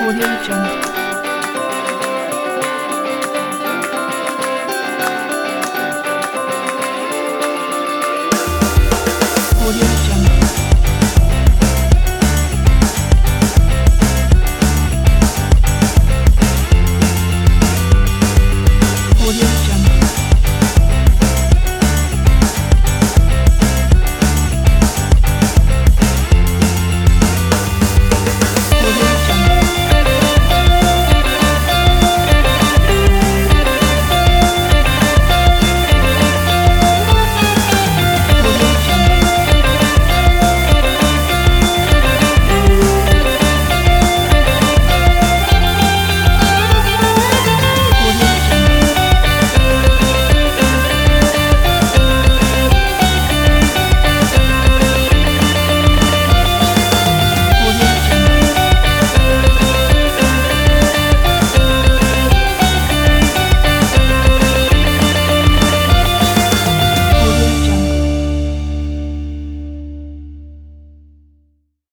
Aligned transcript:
Audio 0.00 0.26
Jungle. 0.42 0.99